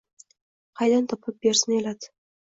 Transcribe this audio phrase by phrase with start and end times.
[0.79, 2.09] Qaydan topib bersin elat!